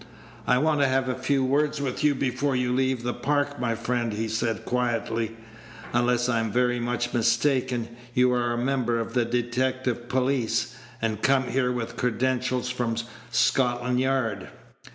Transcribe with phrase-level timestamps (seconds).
[0.47, 3.75] "I want to have a few words with you before you leave the Park, my
[3.75, 5.37] friend," he said, quietly;
[5.93, 11.21] "unless I am very much mistaken, you are a member of the detective police, and
[11.21, 12.95] come here with credentials from
[13.29, 14.47] Scotland Yard."